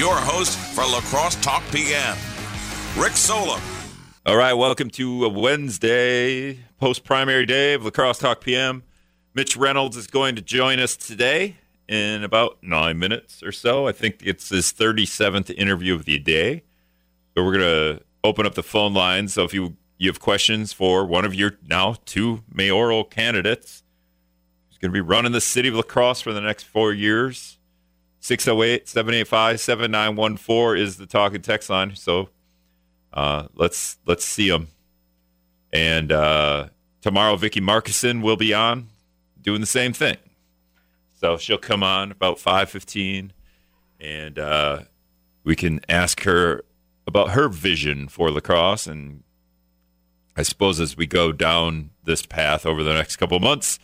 [0.00, 2.16] your host for La Crosse Talk PM,
[2.96, 3.60] Rick Solem.
[4.24, 8.82] All right, welcome to a Wednesday, post primary day of La Crosse Talk PM.
[9.34, 13.86] Mitch Reynolds is going to join us today in about nine minutes or so.
[13.86, 16.62] I think it's his 37th interview of the day.
[17.36, 19.34] So we're going to open up the phone lines.
[19.34, 23.82] So if you, you have questions for one of your now two mayoral candidates,
[24.70, 27.58] who's going to be running the city of La Crosse for the next four years,
[28.20, 31.96] 608 785 7914 is the talk and text line.
[31.96, 32.28] So
[33.12, 34.68] uh, let's let's see them.
[35.72, 36.68] And uh,
[37.00, 38.88] tomorrow, Vicki Markussen will be on
[39.40, 40.16] doing the same thing.
[41.14, 43.32] So she'll come on about five fifteen,
[43.98, 44.80] and uh,
[45.42, 46.64] we can ask her
[47.06, 48.86] about her vision for La Crosse.
[48.86, 49.22] And
[50.36, 53.78] I suppose as we go down this path over the next couple months,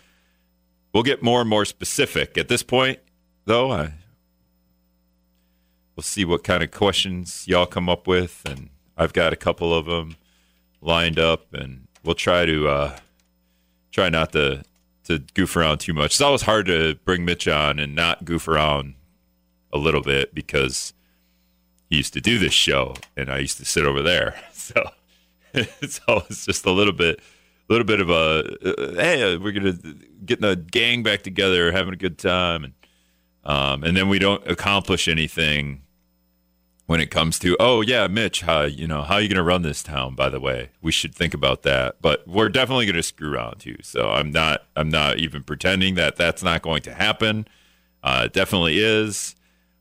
[0.92, 2.36] we'll get more and more specific.
[2.36, 2.98] At this point,
[3.44, 3.92] though, I
[5.96, 9.74] we'll see what kind of questions y'all come up with, and I've got a couple
[9.74, 10.16] of them
[10.80, 12.98] lined up, and we'll try to uh,
[13.90, 14.62] try not to
[15.04, 16.12] to goof around too much.
[16.12, 18.94] It's always hard to bring Mitch on and not goof around
[19.72, 20.92] a little bit because
[21.88, 24.90] he used to do this show, and I used to sit over there, so
[25.54, 27.20] it's always just a little bit.
[27.68, 29.72] A little bit of a uh, hey, we're gonna
[30.24, 32.74] getting the gang back together, having a good time, and
[33.42, 35.82] um, and then we don't accomplish anything
[36.86, 39.42] when it comes to oh yeah mitch how you know how are you going to
[39.42, 40.70] run this town by the way?
[40.80, 41.96] We should think about that.
[42.00, 43.76] But we're definitely going to screw around too.
[43.82, 47.46] So i'm not i'm not even pretending that that's not going to happen.
[48.02, 49.34] Uh, it definitely is.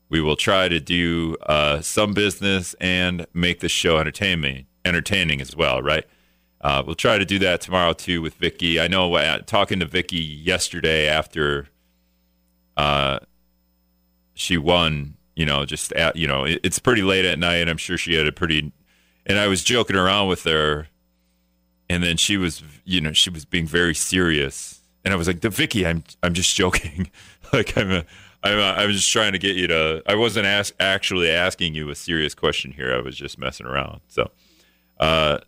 [0.08, 5.56] We will try to do uh, some business and make the show entertaining entertaining as
[5.56, 6.04] well right?
[6.60, 8.80] Uh, we'll try to do that tomorrow too with Vicki.
[8.80, 11.68] I know uh, talking to Vicki yesterday after
[12.76, 13.20] uh,
[14.34, 17.68] she won you know, just at, you know, it, it's pretty late at night.
[17.68, 18.72] I'm sure she had a pretty,
[19.26, 20.88] and I was joking around with her,
[21.88, 25.40] and then she was, you know, she was being very serious, and I was like,
[25.40, 27.10] Vicki, I'm, I'm just joking,
[27.52, 28.04] like I'm, a,
[28.42, 30.02] I'm, a, I'm just trying to get you to.
[30.06, 32.94] I wasn't ask, actually asking you a serious question here.
[32.94, 34.00] I was just messing around.
[34.08, 34.30] So,
[34.98, 35.38] uh,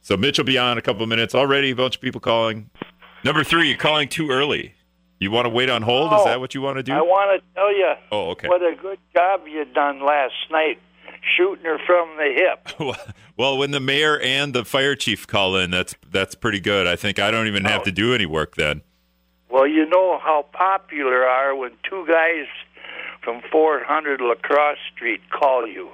[0.00, 1.70] so Mitch will be on a couple of minutes already.
[1.70, 2.70] A bunch of people calling.
[3.24, 4.74] Number three, you're calling too early.
[5.24, 6.12] You want to wait on hold?
[6.12, 6.92] Is that what you want to do?
[6.92, 8.46] I want to tell you Oh, okay.
[8.48, 10.78] what a good job you done last night
[11.36, 12.96] shooting her from the hip.
[13.36, 16.86] well, when the mayor and the fire chief call in, that's that's pretty good.
[16.86, 17.84] I think I don't even have Oh.
[17.84, 18.82] to do any work then.
[19.50, 22.46] Well, you know how popular are when two guys
[23.22, 25.88] from 400 La Crosse Street call you.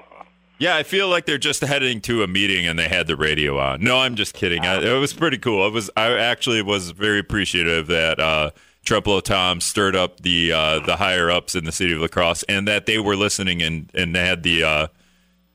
[0.58, 3.58] Yeah, I feel like they're just heading to a meeting and they had the radio
[3.58, 3.82] on.
[3.82, 4.66] No, I'm just kidding.
[4.66, 5.66] I, it was pretty cool.
[5.66, 5.90] It was.
[5.96, 8.50] I actually was very appreciative that uh,
[8.90, 12.42] Trempealeau Tom stirred up the uh, the higher ups in the city of La Crosse
[12.44, 14.86] and that they were listening and and had the uh,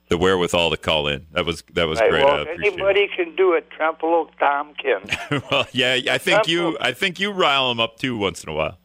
[0.07, 1.25] the wherewithal to call in.
[1.33, 2.23] That was that was Right, great.
[2.23, 2.73] Well, appreciate it.
[2.73, 5.41] anybody can do it, Trempealeau Tom can.
[5.51, 8.53] well, yeah, I think you I think you rile them up too once in a
[8.53, 8.77] while.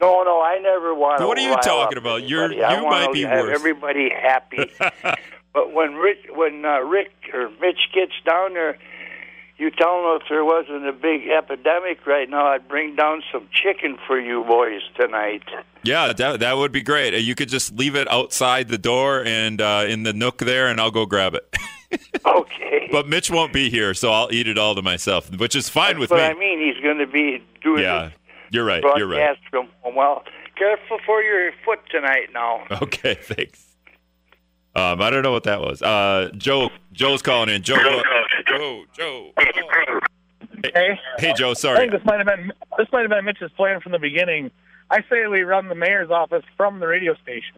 [0.00, 1.26] No, no, I never want to.
[1.28, 2.24] What are you rile talking about?
[2.28, 2.64] You're- anybody.
[2.64, 3.54] I you might be have worse.
[3.54, 4.70] everybody happy.
[5.52, 8.76] but when Rich, when uh, Rick or Mitch gets down there,
[9.56, 13.48] you tell him if there wasn't a big epidemic right now, I'd bring down some
[13.52, 15.44] chicken for you boys tonight.
[15.82, 17.14] Yeah, that, that would be great.
[17.22, 20.80] You could just leave it outside the door and uh, in the nook there, and
[20.80, 21.56] I'll go grab it.
[22.26, 22.88] Okay.
[22.90, 26.00] but Mitch won't be here, so I'll eat it all to myself, which is fine
[26.00, 26.22] with but me.
[26.22, 28.10] I mean, he's going to be doing yeah,
[28.50, 28.82] you're right.
[28.96, 29.36] You're right.
[29.50, 29.68] from.
[29.94, 30.24] Well,
[30.56, 32.64] careful for your foot tonight now.
[32.82, 33.73] Okay, thanks.
[34.76, 35.80] Um, I don't know what that was.
[35.82, 37.62] Uh, Joe, Joe's calling in.
[37.62, 38.02] Joe, go-
[38.48, 39.30] Joe, Joe.
[40.74, 41.50] Hey, Hey, Joe.
[41.50, 41.78] I Sorry.
[41.78, 44.50] think this might have been this might have been Mitch's plan from the beginning.
[44.90, 47.56] I say we run the mayor's office from the radio station.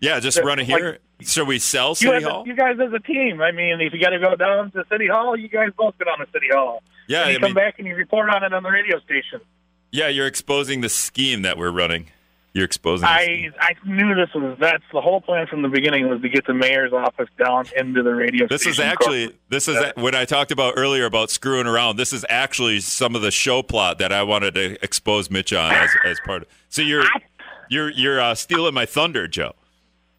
[0.00, 0.98] Yeah, just run it here.
[1.20, 2.46] Should we sell You, City a- Hall?
[2.46, 3.42] you guys as a team.
[3.42, 6.08] I mean, if you got to go down to City Hall, you guys both get
[6.08, 6.82] on to City Hall.
[7.06, 8.98] Yeah, and you I come mean, back and you report on it on the radio
[9.00, 9.40] station.
[9.90, 10.08] yeah.
[10.08, 12.06] You're exposing the scheme that we're running.
[12.52, 13.06] You're exposing.
[13.06, 13.50] I.
[13.60, 16.54] I knew this was that's the whole plan from the beginning was to get the
[16.54, 20.74] mayor's office down into the radio This is actually this is when I talked about
[20.76, 21.96] earlier about screwing around.
[21.96, 25.72] This is actually some of the show plot that I wanted to expose Mitch on
[25.72, 26.48] as, as part of.
[26.68, 27.04] So you're
[27.68, 29.54] you're you're uh, stealing my thunder, Joe.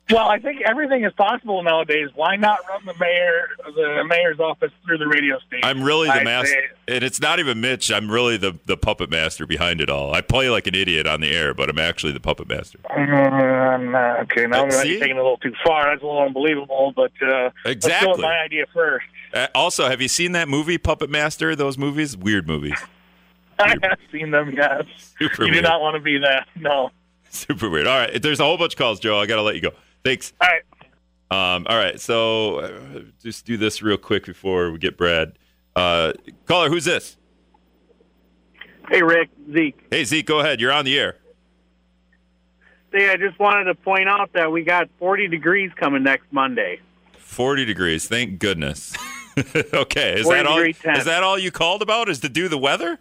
[0.10, 2.10] Well, I think everything is possible nowadays.
[2.16, 5.62] Why not run the mayor the mayor's office through the radio station?
[5.64, 7.90] I'm really the I master, say- and it's not even Mitch.
[7.92, 10.14] I'm really the the puppet master behind it all.
[10.14, 12.78] I play like an idiot on the air, but I'm actually the puppet master.
[12.94, 15.86] Um, uh, okay, now Uh, we're taking it a little too far.
[15.86, 18.12] That's a little unbelievable, but uh, let's go Exactly.
[18.12, 19.06] with my idea first.
[19.34, 21.56] Uh, also, have you seen that movie Puppet Master?
[21.56, 22.78] Those movies, weird movies,
[23.60, 24.84] I have seen them, yes.
[25.18, 25.64] super you weird.
[25.64, 26.48] do not want to be that.
[26.60, 26.90] No.
[27.34, 27.88] Super weird.
[27.88, 29.18] All right, there's a whole bunch of calls, Joe.
[29.18, 29.70] I got to let you go.
[30.04, 30.34] Thanks.
[30.42, 30.64] All right.
[31.32, 32.00] Um, all right.
[32.00, 35.34] So uh, just do this real quick before we get Brad.
[35.76, 36.14] Uh,
[36.46, 37.18] caller, who's this?
[38.90, 39.88] Hey, Rick, Zeke.
[39.90, 40.60] Hey, Zeke, go ahead.
[40.60, 41.18] You're on the air.
[42.92, 46.82] Hey, I just wanted to point out that we got 40 degrees coming next Monday.
[47.18, 48.08] 40 degrees.
[48.10, 48.94] Thank goodness.
[49.74, 50.20] okay.
[50.20, 50.60] Is that all?
[50.60, 52.10] Is that all you called about?
[52.10, 53.00] Is to do the weather?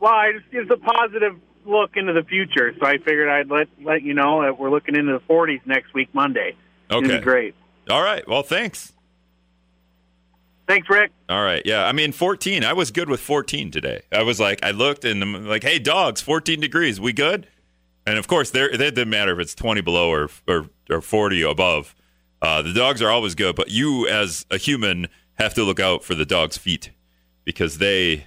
[0.00, 3.68] Well, it just gives a positive look into the future, so I figured I'd let
[3.82, 6.56] let you know that we're looking into the 40s next week, Monday.
[6.90, 7.20] Okay.
[7.20, 7.54] great.
[7.88, 8.26] All right.
[8.26, 8.92] Well, thanks.
[10.66, 11.10] Thanks, Rick.
[11.28, 11.62] All right.
[11.64, 11.84] Yeah.
[11.84, 12.62] I mean, 14.
[12.62, 14.02] I was good with 14 today.
[14.12, 17.00] I was like, I looked and I'm like, hey, dogs, 14 degrees.
[17.00, 17.48] We good?
[18.06, 21.42] And of course, there it doesn't matter if it's 20 below or or, or 40
[21.42, 21.94] above.
[22.40, 26.04] Uh, the dogs are always good, but you as a human have to look out
[26.04, 26.90] for the dog's feet
[27.44, 28.26] because they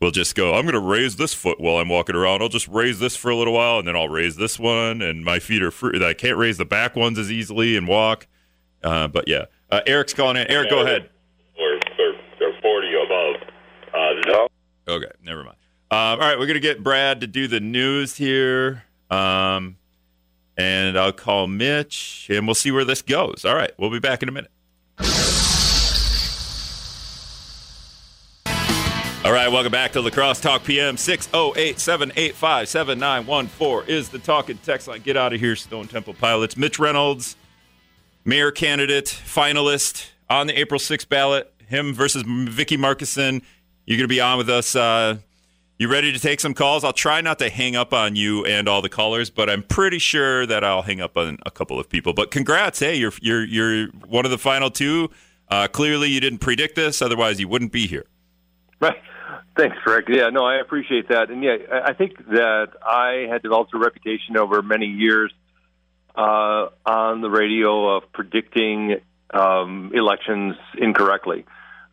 [0.00, 0.54] will just go.
[0.54, 2.42] I'm going to raise this foot while I'm walking around.
[2.42, 5.24] I'll just raise this for a little while, and then I'll raise this one, and
[5.24, 6.04] my feet are free.
[6.04, 8.26] I can't raise the back ones as easily and walk.
[8.82, 10.48] Uh, but yeah, uh, Eric's calling in.
[10.50, 11.10] Eric, go ahead.
[11.58, 13.34] or, or, or 40 above.
[13.88, 14.50] Uh, the dog
[14.88, 15.56] Okay, never mind.
[15.90, 19.76] Um, all right, we're gonna get Brad to do the news here, um,
[20.56, 23.44] and I'll call Mitch, and we'll see where this goes.
[23.44, 24.50] All right, we'll be back in a minute.
[29.28, 30.96] All right, welcome back to La Crosse Talk PM.
[30.96, 35.02] 608 785 7914 is the talking text line.
[35.02, 36.56] Get out of here, Stone Temple Pilots.
[36.56, 37.36] Mitch Reynolds,
[38.24, 41.52] mayor candidate, finalist on the April 6th ballot.
[41.66, 43.42] Him versus Vicki Markussen.
[43.84, 44.74] You're going to be on with us.
[44.74, 45.18] Uh,
[45.78, 46.82] you ready to take some calls?
[46.82, 49.98] I'll try not to hang up on you and all the callers, but I'm pretty
[49.98, 52.14] sure that I'll hang up on a couple of people.
[52.14, 55.10] But congrats, hey, you're you're you're one of the final two.
[55.48, 58.06] Uh, clearly, you didn't predict this; otherwise, you wouldn't be here.
[58.80, 58.96] Right.
[59.56, 60.06] Thanks, Rick.
[60.08, 61.30] Yeah, no, I appreciate that.
[61.30, 65.32] And yeah, I think that I had developed a reputation over many years
[66.14, 68.96] uh, on the radio of predicting
[69.32, 71.44] um, elections incorrectly.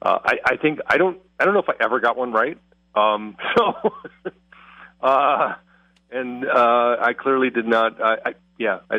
[0.01, 1.19] Uh, I, I think I don't.
[1.39, 2.57] I don't know if I ever got one right.
[2.95, 3.73] Um, so,
[5.01, 5.53] uh,
[6.11, 8.01] and uh, I clearly did not.
[8.01, 8.97] I, I yeah, I,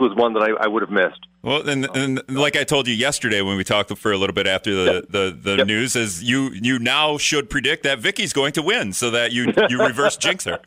[0.00, 1.26] was one that I, I would have missed.
[1.42, 4.46] Well, and, and like I told you yesterday when we talked for a little bit
[4.46, 5.04] after the Yep.
[5.10, 5.66] the, the Yep.
[5.66, 9.52] news, is you you now should predict that Vicki's going to win, so that you
[9.68, 10.58] you reverse jinx her.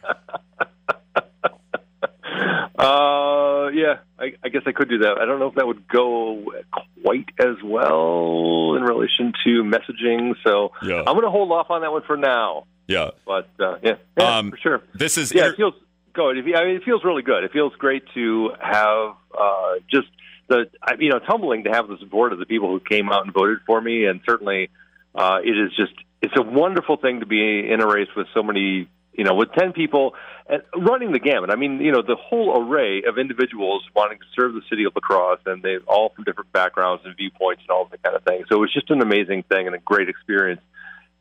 [2.78, 5.18] Uh, yeah, I, I guess I could do that.
[5.20, 6.52] I don't know if that would go
[7.04, 10.34] quite as well in relation to messaging.
[10.44, 11.00] So Yeah.
[11.00, 12.66] I'm going to hold off on that one for now.
[12.88, 13.12] Yeah.
[13.26, 14.82] But uh, yeah, yeah Um, for sure.
[14.96, 15.74] This is Yeah, inter- it feels
[16.14, 16.38] good.
[16.38, 17.44] I mean, it feels really good.
[17.44, 20.08] It feels great to have uh, just
[20.48, 20.70] the
[21.00, 23.34] you know it's humbling to have the support of the people who came out and
[23.34, 24.70] voted for me, and certainly
[25.16, 28.44] uh, it is just it's a wonderful thing to be in a race with so
[28.44, 30.14] many you know with ten people
[30.48, 31.50] and running the gamut.
[31.50, 34.94] I mean, you know, the whole array of individuals wanting to serve the city of
[34.96, 38.24] La Crosse, and they all from different backgrounds and viewpoints and all that kind of
[38.24, 38.44] thing.
[38.50, 40.62] So it was just an amazing thing and a great experience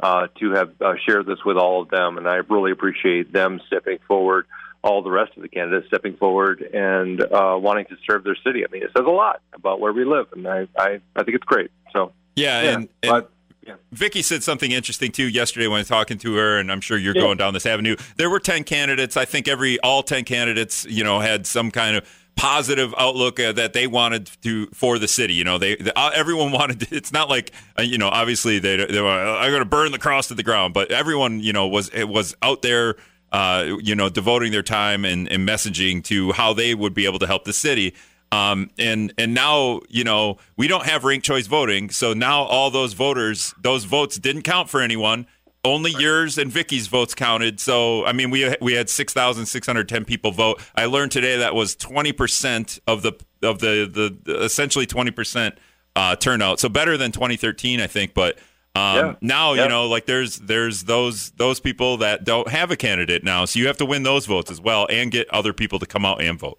[0.00, 3.60] uh, to have uh, shared this with all of them, and I really appreciate them
[3.66, 4.46] stepping forward.
[4.82, 8.64] All the rest of the candidates stepping forward and uh, wanting to serve their city.
[8.64, 11.34] I mean, it says a lot about where we live, and I, I, I think
[11.36, 11.70] it's great.
[11.92, 13.30] So, yeah, yeah, and, and but
[13.66, 13.74] yeah.
[13.92, 16.96] Vicki said something interesting too yesterday when I was talking to her, and I'm sure
[16.96, 17.22] you're Yeah.
[17.22, 17.96] going down this avenue.
[18.16, 19.18] There were ten candidates.
[19.18, 23.52] I think every all ten candidates, you know, had some kind of positive outlook uh,
[23.52, 25.34] that they wanted to for the city.
[25.34, 26.80] You know, they, the, uh, everyone wanted.
[26.80, 29.92] To, it's not like uh, you know, obviously they they were I'm going to burn
[29.92, 32.96] the cross to the ground, but everyone you know was it was out there.
[33.32, 37.20] Uh, you know, devoting their time and, and messaging to how they would be able
[37.20, 37.94] to help the city.
[38.32, 42.70] Um, and and now you know we don't have ranked choice voting, so now all
[42.70, 45.26] those voters, those votes didn't count for anyone.
[45.62, 47.60] Only yours and Vicki's votes counted.
[47.60, 50.62] So I mean, we we had six thousand six hundred ten people vote.
[50.74, 55.10] I learned today that was twenty percent of the of the the, the essentially twenty
[55.10, 55.56] percent
[55.96, 56.60] uh, turnout.
[56.60, 58.14] So better than twenty thirteen, I think.
[58.14, 58.38] But
[58.74, 59.14] um, Yeah.
[59.20, 59.64] now Yeah.
[59.64, 63.44] you know, like there's there's those those people that don't have a candidate now.
[63.44, 66.04] So you have to win those votes as well and get other people to come
[66.04, 66.58] out and vote.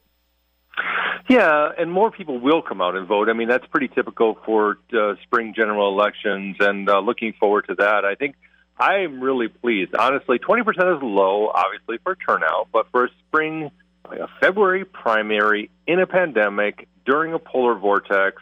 [1.29, 3.29] Yeah, and more people will come out and vote.
[3.29, 7.75] I mean, that's pretty typical for uh, spring general elections, and uh, looking forward to
[7.75, 8.03] that.
[8.03, 8.35] I think
[8.77, 9.95] I'm really pleased.
[9.95, 13.71] Honestly, 20% is low, obviously, for turnout, but for a spring,
[14.09, 18.41] like a February primary in a pandemic during a polar vortex,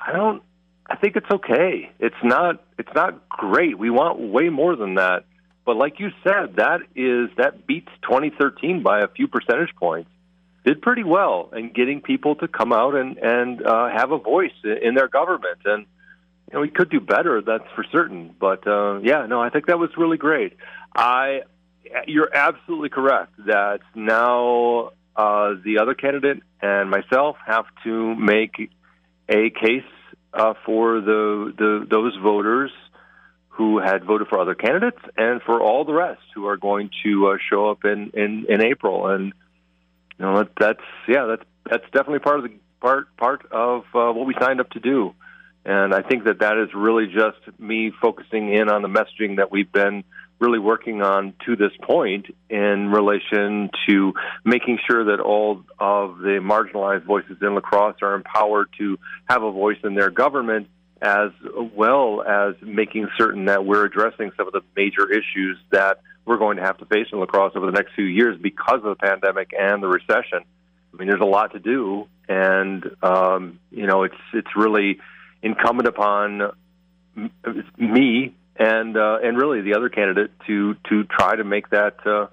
[0.00, 0.42] I don't.
[0.88, 1.90] I think it's okay.
[1.98, 2.62] It's not.
[2.78, 3.78] It's not great.
[3.78, 5.24] We want way more than that.
[5.64, 10.10] But like you said, that is that beats 2013 by a few percentage points
[10.66, 14.58] did pretty well in getting people to come out and and uh, have a voice
[14.64, 15.58] in their government.
[15.64, 15.86] And
[16.50, 18.34] you know, we could do better, that's for certain.
[18.38, 20.56] But uh, yeah, no, I think that was really great.
[20.94, 21.42] I,
[22.06, 28.70] you're absolutely correct that now uh, the other candidate and myself have to make
[29.28, 29.84] a case
[30.36, 32.70] uh, for the, the those voters
[33.48, 37.28] who had voted for other candidates and for all the rest who are going to
[37.28, 39.08] uh, show up in, in, in April.
[39.08, 39.32] And
[40.18, 44.12] you know that, that's yeah that's that's definitely part of the part part of uh,
[44.12, 45.14] what we signed up to do.
[45.64, 49.50] And I think that that is really just me focusing in on the messaging that
[49.50, 50.04] we've been
[50.38, 54.12] really working on to this point in relation to
[54.44, 59.42] making sure that all of the marginalized voices in La Crosse are empowered to have
[59.42, 60.68] a voice in their government
[61.00, 61.30] as
[61.74, 66.56] well as making certain that we're addressing some of the major issues that we're going
[66.56, 68.96] to have to face in La Crosse over the next few years because of the
[68.96, 70.40] pandemic and the recession.
[70.92, 74.98] I mean, there's a lot to do, and um, you know, it's it's really
[75.42, 76.50] incumbent upon
[77.78, 82.26] me and uh, and really the other candidate to to try to make that uh,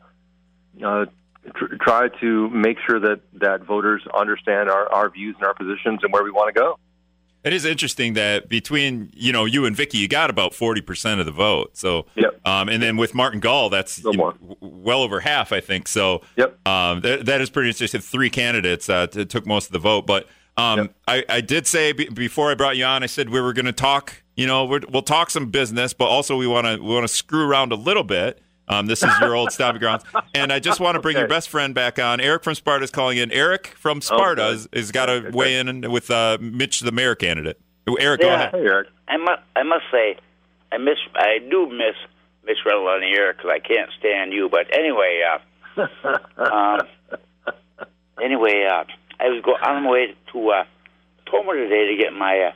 [0.85, 1.05] uh,
[1.55, 5.99] tr- try to make sure that that voters understand our, our views and our positions
[6.03, 6.77] and where we want to go.
[7.43, 11.19] It is interesting that between you know you and Vicki, you got about forty percent
[11.19, 11.75] of the vote.
[11.75, 12.39] So, yep.
[12.45, 15.89] um, and then with Martin Gall, that's no know, well over half, I think.
[15.89, 16.57] So, yep.
[16.65, 17.99] Um, that, that is pretty interesting.
[17.99, 20.27] Three candidates uh, t- took most of the vote, but
[20.57, 20.95] um, yep.
[21.07, 23.65] I, I, did say b- before I brought you on, I said we were going
[23.65, 24.23] to talk.
[24.35, 27.13] You know, we will talk some business, but also we want to we want to
[27.13, 28.41] screw around a little bit.
[28.67, 31.21] Um, this is your old stomping grounds, and I just want to bring okay.
[31.21, 32.21] your best friend back on.
[32.21, 33.31] Eric from Sparta is calling in.
[33.31, 34.67] Eric from Sparta okay.
[34.73, 35.29] has got to okay.
[35.31, 37.59] weigh in with uh, Mitch, the mayor candidate.
[37.99, 38.27] Eric, yeah.
[38.27, 38.51] go ahead.
[38.51, 38.87] Hey, Eric.
[39.07, 40.17] I must, I must say,
[40.71, 41.95] I miss, I do miss
[42.45, 44.49] Mitch Reynolds on the air because I can't stand you.
[44.49, 45.87] But anyway, uh,
[46.37, 47.53] um,
[48.21, 48.85] anyway, uh,
[49.19, 50.63] I was go on my way to uh,
[51.25, 52.51] Tomah today to get my uh,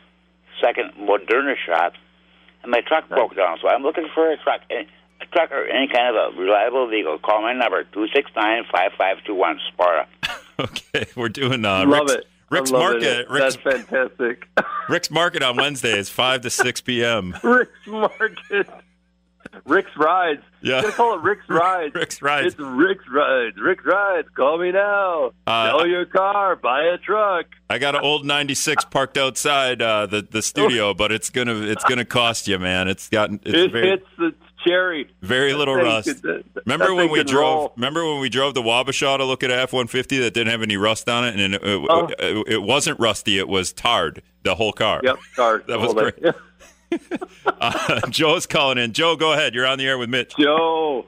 [0.61, 1.93] second Moderna shot,
[2.63, 3.57] and my truck broke down.
[3.61, 7.17] So I'm looking for a truck, a truck or any kind of a reliable vehicle.
[7.19, 10.07] Call my number two six nine five five two one Sparta.
[10.59, 11.65] okay, we're doing.
[11.65, 12.25] Uh, Love Rick's, it.
[12.49, 13.03] Rick's Market.
[13.03, 13.29] It.
[13.29, 14.47] Rick's, That's fantastic.
[14.89, 17.35] Rick's Market on Wednesdays, five to six p.m.
[17.43, 18.69] Rick's Market.
[19.65, 20.41] Rick's Rides.
[20.61, 20.81] Yeah.
[20.81, 21.95] Gonna call it Rick's Rides.
[21.95, 22.47] Rick's Rides.
[22.47, 23.57] It's Rick's Rides.
[23.57, 24.27] Rick's Rides.
[24.35, 25.31] Call me now.
[25.45, 26.55] Uh, Sell your car.
[26.55, 27.45] Buy a truck.
[27.69, 31.83] I got an old '96 parked outside uh, the the studio, but it's gonna it's
[31.83, 32.87] gonna cost you, man.
[32.87, 34.33] It's gotten it's it very, hits the
[34.65, 35.09] cherry.
[35.21, 36.21] Very little rust.
[36.21, 37.37] Could, remember when we drove?
[37.43, 37.73] Roll.
[37.75, 40.61] Remember when we drove the Wabasha to look at F one fifty that didn't have
[40.61, 42.07] any rust on it, and it, it, oh.
[42.19, 43.37] it, it, wasn't rusty.
[43.37, 44.21] It was tarred.
[44.43, 45.01] The whole car.
[45.03, 45.63] Yep, tarred.
[45.67, 46.15] that was great.
[47.46, 48.94] uh, Joe's calling in.
[48.94, 49.53] Joe, go ahead.
[49.53, 50.34] You're on the air with Mitch.
[50.38, 51.06] Joe.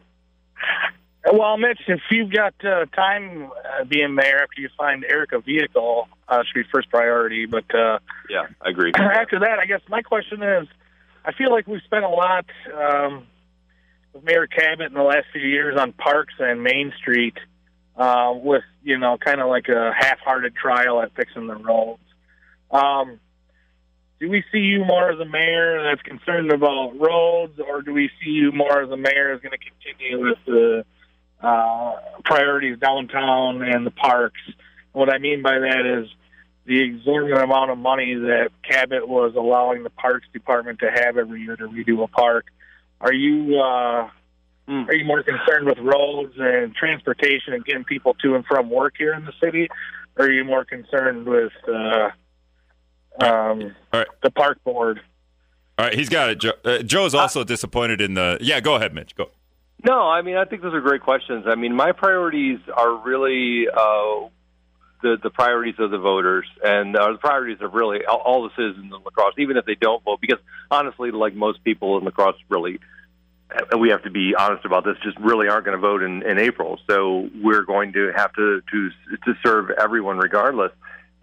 [1.31, 5.39] Well, Mitch, if you've got uh, time uh, being there after you find Eric a
[5.39, 7.45] vehicle, uh, should be first priority.
[7.45, 8.91] But uh, yeah, I agree.
[8.97, 10.67] After that, I guess my question is,
[11.25, 13.27] I feel like we've spent a lot um,
[14.13, 17.37] with Mayor Kabat in the last few years on parks and Main Street,
[17.97, 22.01] uh, with you know kind of like a half-hearted trial at fixing the roads.
[22.71, 23.19] Um,
[24.19, 28.09] do we see you more as a mayor that's concerned about roads, or do we
[28.21, 30.85] see you more as a mayor that's going to continue with the
[31.41, 31.93] uh,
[32.25, 34.41] priorities downtown and the parks?
[34.91, 36.09] What I mean by that is
[36.65, 41.41] the exorbitant amount of money that Kabat was allowing the Parks Department to have every
[41.41, 42.45] year to redo a park.
[42.99, 44.09] Are you uh,
[44.67, 44.87] mm.
[44.87, 48.95] are you more concerned with roads and transportation and getting people to and from work
[48.97, 49.69] here in the city,
[50.17, 52.09] or are you more concerned with uh,
[53.21, 54.07] um, All right.
[54.21, 55.01] the park board?
[55.77, 56.39] All right, he's got it.
[56.39, 58.37] Joe, uh, Joe's also uh, disappointed in the.
[58.41, 59.15] Yeah, go ahead, Mitch.
[59.15, 59.29] Go.
[59.83, 61.45] No, I mean I think those are great questions.
[61.47, 64.27] I mean my priorities are really uh,
[65.01, 68.49] the the priorities of the voters, and uh, the priorities of really all, all the
[68.55, 70.19] citizens in La Crosse, even if they don't vote.
[70.21, 72.79] Because honestly, like most people in La Crosse, really,
[73.77, 76.37] we have to be honest about this, just really aren't going to vote in, in
[76.39, 76.79] April.
[76.89, 78.89] So we're going to have to to
[79.25, 80.71] to serve everyone regardless.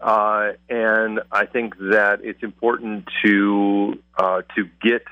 [0.01, 5.03] Uh, and I think that it's important to uh, to get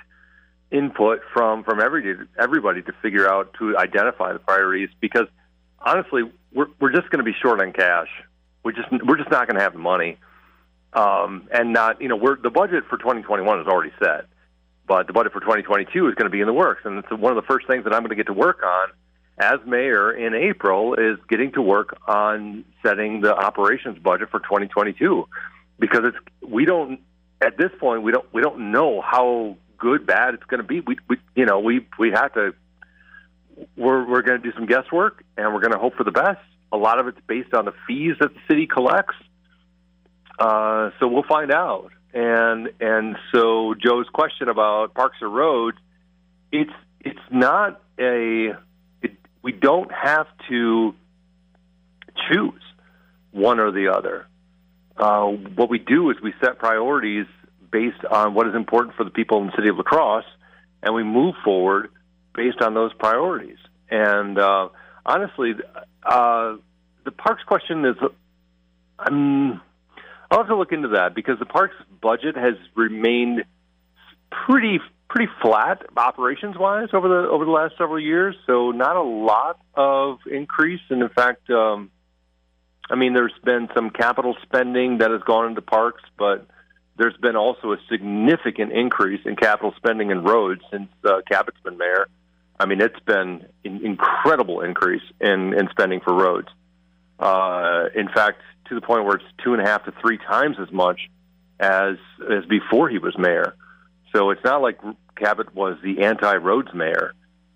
[0.70, 5.26] input from from every everybody to figure out to identify the priorities because
[5.78, 6.22] honestly
[6.52, 8.08] we're we're just going to be short on cash.
[8.62, 10.18] We just we're just not going to have the money,
[10.92, 14.26] um, and not you know we're the budget for 2021 is already set,
[14.86, 17.36] but the budget for 2022 is going to be in the works, and it's one
[17.36, 18.88] of the first things that I'm going to get to work on
[19.38, 25.26] as mayor in April is getting to work on setting the operations budget for 2022
[25.78, 27.00] because it's we don't
[27.40, 30.80] at this point we don't we don't know how good bad it's going to be.
[30.80, 32.54] We, we you know we we have to
[33.76, 36.40] we're we're going to do some guesswork and we're going to hope for the best.
[36.72, 39.14] A lot of it's based on the fees that the city collects.
[40.38, 41.90] Uh, so we'll find out.
[42.12, 45.76] And and so Joe's question about parks or roads,
[46.52, 48.56] it's it's not a
[49.44, 50.94] we don't have to
[52.28, 52.60] choose.
[53.30, 54.26] one or the other.
[54.96, 57.26] Uh, what we do is we set priorities
[57.70, 60.24] based on what is important for the people in the city of La Crosse,
[60.82, 61.90] and we move forward
[62.32, 63.58] based on those priorities.
[63.90, 64.68] And uh,
[65.04, 65.54] honestly,
[66.04, 66.56] uh,
[67.04, 67.96] the parks question is,
[69.00, 69.60] I'm,
[70.30, 73.44] I'll have to look into that because the parks budget has remained
[74.30, 74.78] pretty
[75.14, 78.34] pretty flat operations wise over the over the last several years.
[78.46, 81.90] So not a lot of increase, and in fact, um,
[82.90, 86.48] I mean, there's been some capital spending that has gone into parks, but
[86.98, 91.78] there's been also a significant increase in capital spending in roads since uh, Kabat's been
[91.78, 92.08] mayor.
[92.58, 96.48] I mean, it's been an incredible increase in, in spending for roads.
[97.18, 100.56] Uh, in fact, to the point where it's two and a half to three times
[100.60, 101.08] as much
[101.60, 101.96] as
[102.28, 103.54] as before he was mayor.
[104.14, 104.80] So it's not like
[105.16, 107.14] Kabat was the anti-roads mayor.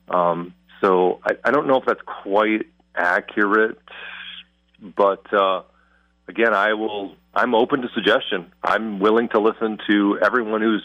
[0.08, 3.78] Um, so I, I don't know if that's quite accurate,
[4.80, 5.62] but uh,
[6.26, 7.14] again, I will.
[7.34, 8.52] I'm open to suggestion.
[8.64, 10.84] I'm willing to listen to everyone who's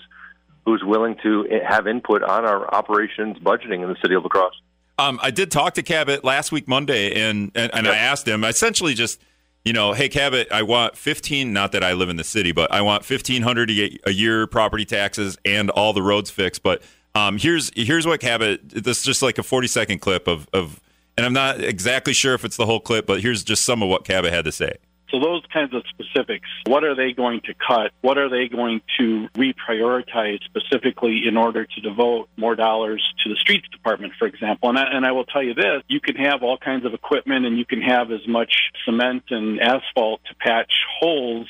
[0.66, 4.62] who's willing to have input on our operations budgeting in the city of La Crosse.
[5.00, 7.96] Um, I did talk to Kabat last week Monday, and and, and yep.
[7.96, 9.20] I asked him essentially just,
[9.66, 11.54] you know, hey Kabat, I want fifteen.
[11.54, 14.86] Not that I live in the city, but I want fifteen hundred a year property
[14.86, 16.64] taxes and all the roads fixed.
[16.64, 16.82] But
[17.16, 18.84] um, here's here's what Kabat.
[18.84, 20.82] This is just like a forty second clip of of,
[21.18, 23.90] and I'm not exactly sure if it's the whole clip, but here's just some of
[23.90, 24.78] what Kabat had to say.
[25.14, 27.92] So those kinds of specifics, what are they going to cut?
[28.02, 33.36] What are they going to reprioritize specifically in order to devote more dollars to the
[33.36, 34.70] streets department, for example?
[34.70, 37.46] And I, and I will tell you this, you can have all kinds of equipment
[37.46, 41.48] and you can have as much cement and asphalt to patch holes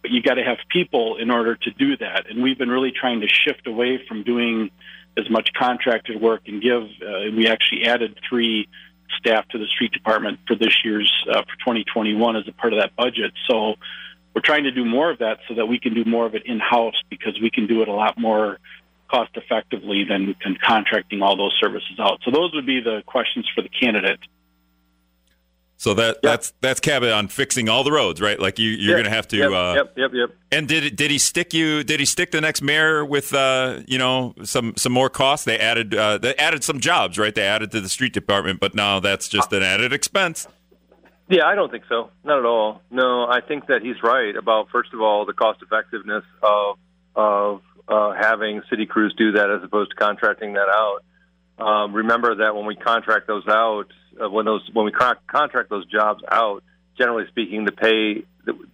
[0.00, 2.30] but you got to have people in order to do that.
[2.30, 4.70] And we've been really trying to shift away from doing
[5.16, 6.84] as much contracted work and give.
[6.84, 8.68] Uh, we actually added three
[9.16, 12.80] staff to the street department for this year's uh, for 2021 as a part of
[12.80, 13.32] that budget.
[13.48, 13.74] So
[14.34, 16.46] we're trying to do more of that so that we can do more of it
[16.46, 18.58] in house because we can do it a lot more
[19.10, 22.20] cost effectively than, than contracting all those services out.
[22.24, 24.20] So those would be the questions for the candidate.
[25.78, 26.22] So that yep.
[26.22, 28.38] that's that's Kabat on fixing all the roads, right?
[28.38, 28.96] Like you you're yep.
[28.96, 29.36] going to have to.
[29.36, 29.52] Yep.
[29.52, 29.92] Uh, yep.
[29.96, 30.10] Yep.
[30.12, 30.30] Yep.
[30.50, 31.84] And did did he stick you?
[31.84, 35.44] Did he stick the next mayor with uh, you know some some more costs?
[35.44, 37.32] They added uh, they added some jobs, right?
[37.32, 40.48] They added to the street department, but now that's just an added expense.
[41.28, 42.10] Yeah, I don't think so.
[42.24, 42.82] Not at all.
[42.90, 46.78] No, I think that he's right about first of all the cost effectiveness of
[47.14, 51.04] of uh, having city crews do that as opposed to contracting that out.
[51.64, 53.86] Um, remember that when we contract those out,
[54.22, 56.62] uh, when those when we con- contract those jobs out,
[56.96, 58.24] generally speaking, the pay,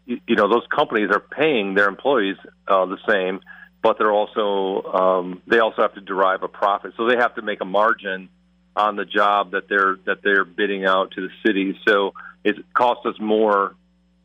[0.07, 2.37] you know, those companies are paying their employees
[2.69, 3.41] uh, the same,
[3.83, 7.43] but they're also um, they also have to derive a profit, so they have to
[7.43, 8.29] make a margin
[8.77, 11.79] on the job that they're that they're bidding out to the city.
[11.87, 13.75] So it costs us more,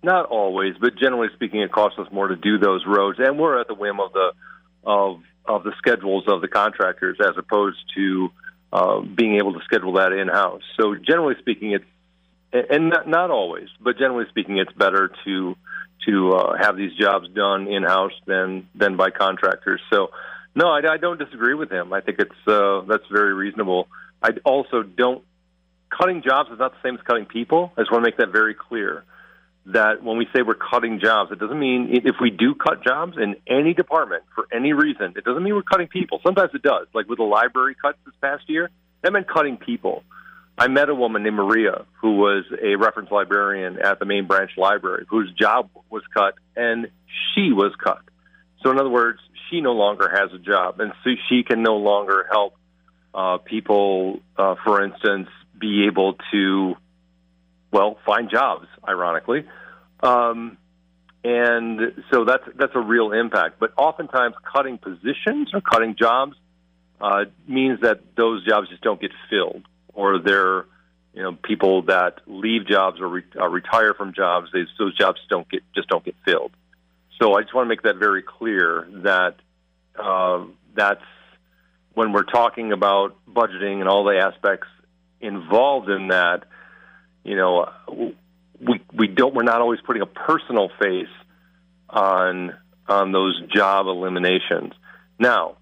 [0.03, 3.59] not always, but generally speaking, it costs us more to do those roads, and we're
[3.59, 4.31] at the whim of the
[4.83, 8.29] of of the schedules of the contractors as opposed to
[8.71, 10.61] uh, being able to schedule that in house.
[10.79, 11.85] So generally speaking, it's
[12.51, 15.55] and not, not always, but generally speaking, it's better to
[16.05, 19.81] to uh, have these jobs done in house than than by contractors.
[19.91, 20.11] So
[20.55, 21.93] no, I, I don't disagree with him.
[21.93, 23.87] I think it's uh, that's very reasonable.
[24.21, 25.23] I also don't
[25.89, 27.71] cutting jobs is not the same as cutting people.
[27.77, 29.03] I just want to make that very clear
[29.65, 33.17] that when we say we're cutting jobs, it doesn't mean if we do cut jobs
[33.17, 36.19] in any department for any reason, it doesn't mean we're cutting people.
[36.25, 36.87] Sometimes it does.
[36.93, 38.69] Like with the library cuts this past year,
[39.01, 40.03] that meant cutting people.
[40.57, 44.51] I met a woman named Maria who was a reference librarian at the main branch
[44.57, 46.87] library whose job was cut and
[47.33, 48.01] she was cut.
[48.61, 49.19] So, in other words,
[49.49, 52.55] she no longer has a job and so she can no longer help
[53.13, 56.75] uh, people, uh, for instance, be able to
[57.71, 59.45] well, find jobs, ironically.
[60.01, 60.57] Um,
[61.23, 63.59] and so that's that's a real impact.
[63.59, 66.35] But oftentimes, cutting positions or cutting jobs
[67.01, 70.65] uh, means that those jobs just don't get filled, or they're
[71.13, 74.49] you know people that leave jobs or re- uh, retire from jobs.
[74.53, 76.51] They, those jobs don't get just don't get filled.
[77.21, 79.35] So I just want to make that very clear that
[80.01, 81.03] uh, that's
[81.93, 84.67] when we're talking about budgeting and all the aspects
[85.19, 86.45] involved in that
[87.23, 87.67] you know,
[88.59, 91.07] we we don't we're not always putting a personal face
[91.89, 92.55] on
[92.87, 94.73] on those job eliminations.
[95.19, 95.57] Now,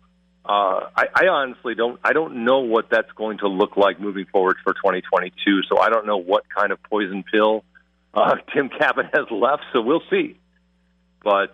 [0.46, 4.26] uh, I, I honestly don't I don't know what that's going to look like moving
[4.26, 5.64] forward for 2022.
[5.70, 7.64] So I don't know what kind of poison pill
[8.14, 9.64] uh, Tim Kabat has left.
[9.74, 10.38] So we'll see.
[11.24, 11.52] But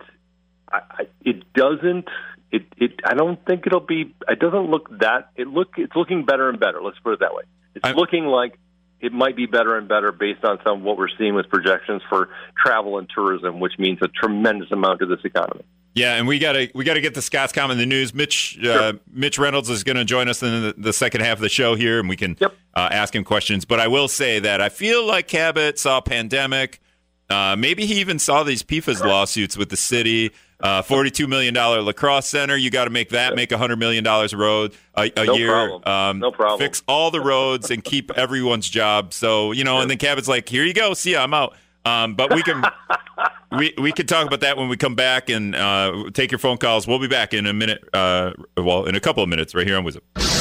[0.70, 2.08] I, I, it doesn't.
[2.50, 4.14] It, it I don't think it'll be.
[4.28, 5.30] It doesn't look that.
[5.36, 5.72] It look.
[5.76, 6.80] It's looking better and better.
[6.82, 7.44] Let's put it that way.
[7.74, 8.58] It's I'm, looking like
[9.04, 12.02] it might be better and better based on some of what we're seeing with projections
[12.08, 15.62] for travel and tourism, which means a tremendous amount to this economy.
[15.92, 18.12] Yeah, and we gotta we gotta get the Scots comment in the news.
[18.12, 18.94] Mitch uh.
[19.12, 21.76] Mitch Reynolds is going to join us in the, the, second half of the show
[21.76, 22.52] here, and we can yep.
[22.74, 23.64] uh, ask him questions.
[23.64, 26.80] But I will say that I feel like Kabat saw pandemic.
[27.30, 30.32] Uh, maybe he even saw these PFAS lawsuits with the city.
[30.60, 32.56] Uh, Forty-two million dollar La Crosse Center.
[32.56, 35.50] You got to make that make hundred million dollars a road a, a no year.
[35.50, 35.82] Problem.
[35.84, 36.58] Um, no problem.
[36.58, 39.12] Fix all the roads and keep everyone's job.
[39.12, 40.94] So you know, and then Kabat's like, "Here you go.
[40.94, 42.64] See, ya, I'm out." Um, but we can
[43.58, 46.58] we we can talk about that when we come back and uh, take your phone
[46.58, 46.86] calls.
[46.86, 47.84] We'll be back in a minute.
[47.92, 50.33] Uh, well, in a couple of minutes, right here on WIZM.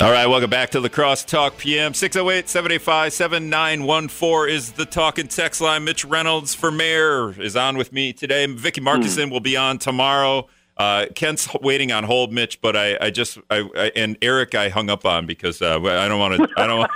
[0.00, 1.92] All right, welcome back to La Crosse Talk PM.
[1.92, 5.82] 608 785 7914 is the talk and text line.
[5.82, 8.46] Mitch Reynolds for mayor is on with me today.
[8.46, 9.32] Vicki Markussen mm.
[9.32, 10.46] will be on tomorrow.
[10.76, 14.68] Uh, Kent's waiting on hold, Mitch, but I, I just I, I, and Eric I
[14.68, 16.48] hung up on because uh, I don't want to.
[16.56, 16.90] I don't.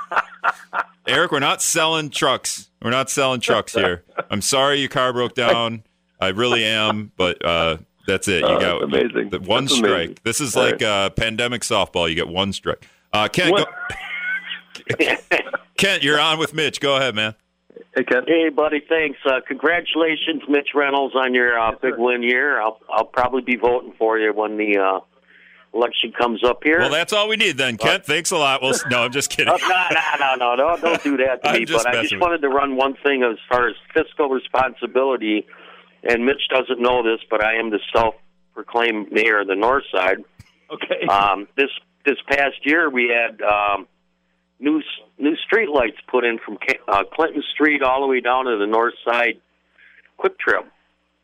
[1.09, 2.71] Eric, we're not selling trucks.
[2.81, 4.05] We're not selling trucks here.
[4.31, 5.83] I'm sorry your car broke down.
[6.21, 8.41] I really am, but uh, that's it.
[8.41, 9.31] You oh, got amazing.
[9.31, 9.93] The, one that's strike.
[9.93, 10.17] Amazing.
[10.25, 10.83] This is All like right.
[10.83, 12.09] uh, pandemic softball.
[12.09, 12.87] You get one strike.
[13.13, 13.65] Uh, Kent, go,
[15.77, 16.81] Kent, you're on with Mitch.
[16.81, 17.35] Go ahead, man.
[17.95, 18.25] Hey, Kent.
[18.27, 18.83] Hey, buddy.
[18.89, 19.19] Thanks.
[19.25, 22.61] Uh, congratulations, Mitch Reynolds, on your uh, big win year.
[22.61, 25.01] I'll I'll probably be voting for you when the uh,
[25.75, 26.81] election comes up here.
[26.81, 28.05] Well, that's all we need then, Kent.
[28.05, 28.63] Thanks a lot.
[28.63, 29.55] Well, no, I'm just kidding.
[29.69, 31.65] no, no, no, no, no, don't do that to me.
[31.65, 35.47] But I just wanted to run one thing as far as fiscal responsibility.
[36.03, 40.19] And Mitch doesn't know this, but I am the self-proclaimed mayor of the North Side.
[40.71, 41.07] Okay.
[41.07, 41.71] Um, this
[42.05, 43.87] this past year, we had um,
[44.59, 44.83] new
[45.19, 48.67] new street lights put in from uh, Clinton Street all the way down to the
[48.67, 49.41] North Side
[50.19, 50.65] Kwik Trip.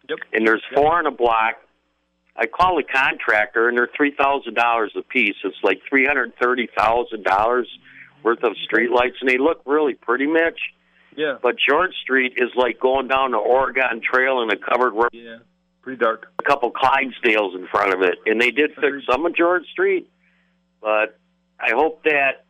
[0.09, 0.19] Yep.
[0.33, 0.81] And there's yep.
[0.81, 1.57] four in a block
[2.39, 5.35] I call the contractor, and they're three thousand dollars a piece.
[5.43, 7.69] It's like three hundred thirty thousand dollars
[8.23, 10.61] worth of street lights, and they look really pretty, Mitch.
[11.19, 11.37] Yeah.
[11.43, 15.11] But George Street is like going down the Oregon Trail in a covered road.
[15.13, 15.39] Yeah.
[15.83, 16.33] Pretty dark.
[16.39, 20.09] A couple Clydesdales in front of it, and they did fix some of George Street.
[20.81, 21.19] But
[21.59, 22.45] I hope that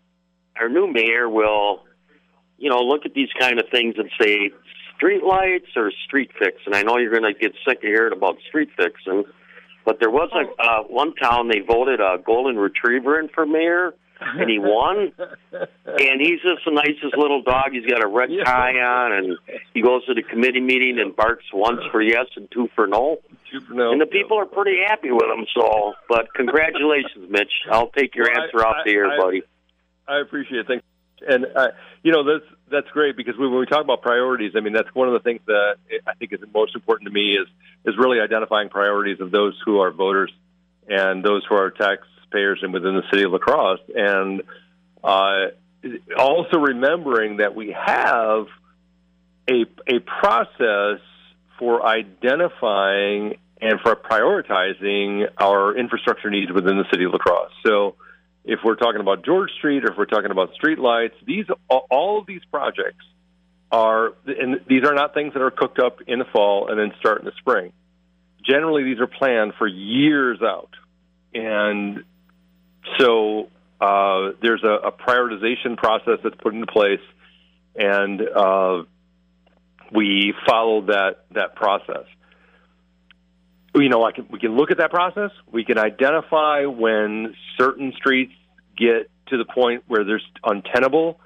[0.61, 1.85] our new mayor will,
[2.59, 4.51] you know, look at these kind of things and say
[4.97, 6.59] street lights or street fix.
[6.67, 9.25] And I know you're going to get sick of hearing about street fixing
[9.89, 13.95] but there was a uh, one town they voted a golden retriever in for mayor,
[14.21, 15.13] and he won.
[15.53, 17.73] and he's just the nicest little dog.
[17.73, 19.39] He's got a red tie on, and
[19.75, 23.19] he goes to the committee meeting and barks once for yes and two for no.
[23.51, 23.93] Two for no.
[23.93, 25.47] And the people are pretty happy with him.
[25.55, 27.53] So, but congratulations, Mitch.
[27.71, 29.43] I'll take your well, answer I, off the air, buddy.
[30.07, 30.67] I appreciate it.
[30.67, 30.85] Thanks.
[31.21, 31.69] And uh,
[32.03, 35.09] you know that's that's great because when we talk about priorities, I mean that's one
[35.09, 35.77] of the things that
[36.07, 37.49] I think is most important to me is
[37.85, 40.33] is really identifying priorities of those who are voters
[40.89, 41.71] and those who are
[42.29, 44.43] taxpayers and within the city of La Crosse, and
[45.03, 45.47] uh,
[46.19, 48.47] also remembering that we have
[49.49, 51.01] a a process
[51.59, 57.53] for identifying and for prioritizing our infrastructure needs within the city of La Crosse.
[57.67, 57.97] So
[58.45, 62.21] if we're talking about George Street or if we're talking about street lights, these all
[62.21, 63.05] of these projects
[63.71, 66.93] are and these are not things that are cooked up in the fall and then
[66.99, 67.73] start in the spring.
[68.45, 70.71] Generally, these are planned for years out,
[71.35, 72.05] and
[72.99, 73.49] so
[73.81, 77.01] uh, there's a, a, prioritization process that's put into place,
[77.77, 78.83] and uh,
[79.93, 82.05] we follow that that process
[83.81, 85.31] you know, I can, we can look at that process.
[85.51, 88.33] We can identify when certain streets
[88.77, 91.21] get to the point where they're untenable,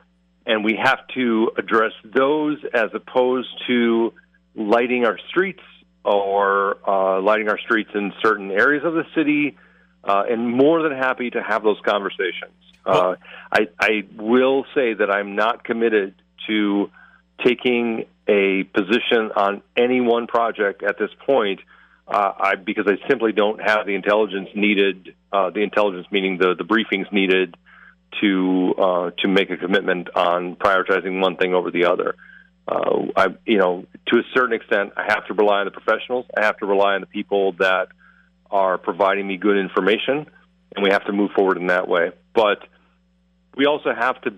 [0.46, 4.12] and we have to address those as opposed to
[4.55, 5.62] lighting our streets
[6.05, 9.57] or uh, lighting our streets in certain areas of the city.
[10.05, 12.53] Uh, and more than happy to have those conversations.
[12.85, 13.15] Uh,
[13.53, 16.15] I, I will say that I'm not committed
[16.49, 16.91] to
[17.45, 21.61] taking a position on any one project at this point
[22.09, 26.55] uh, I, because I simply don't have the intelligence needed, uh, the intelligence meaning the,
[26.57, 27.57] the briefings needed
[28.21, 32.15] to uh, to make a commitment on prioritizing one thing over the other.
[32.69, 36.27] Uh, I, you know, to a certain extent, I have to rely on the professionals.
[36.37, 37.88] I have to rely on the people that
[38.53, 40.27] are providing me good information,
[40.77, 42.11] and we have to move forward in that way.
[42.35, 42.59] But
[43.57, 44.35] we also have to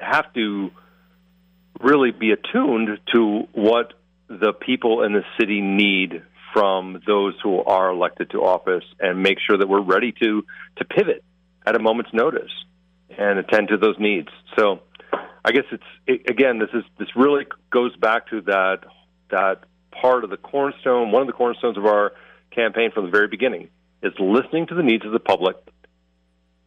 [0.00, 0.70] have to
[1.80, 3.92] really be attuned to what
[4.28, 9.38] the people in the city need from those who are elected to office and make
[9.46, 10.44] sure that we're ready to
[10.76, 11.22] to pivot
[11.66, 12.50] at a moment's notice
[13.16, 14.28] and attend to those needs.
[14.58, 14.80] So
[15.44, 18.80] I guess it's it, again this is this really goes back to that
[19.30, 22.12] that part of the cornerstone one of the cornerstones of our
[22.50, 23.68] campaign from the very beginning
[24.02, 25.56] is listening to the needs of the public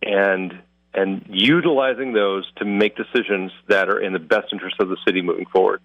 [0.02, 0.54] and
[0.94, 5.22] and utilizing those to make decisions that are in the best interest of the city
[5.22, 5.82] moving forward.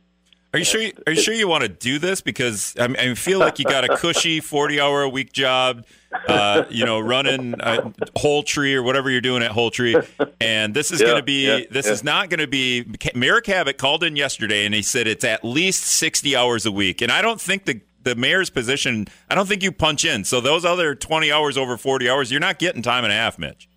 [0.53, 0.81] Are you sure?
[0.81, 2.23] You, are you sure you want to do this?
[2.23, 5.85] Because I, mean, I feel like you got a cushy forty-hour a week job,
[6.29, 9.97] uh, you know, running a Whole Tree or whatever you're doing at Whole Tree,
[10.41, 11.47] and this is Yeah, going to be.
[11.47, 11.93] yeah, this yeah.
[11.93, 12.87] is not going to be.
[13.15, 17.03] Mayor Kabat called in yesterday, and he said it's at least sixty hours a week,
[17.03, 19.07] and I don't think the the mayor's position.
[19.29, 20.25] I don't think you punch in.
[20.25, 23.39] So those other twenty hours over forty hours, you're not getting time and a half,
[23.39, 23.69] Mitch.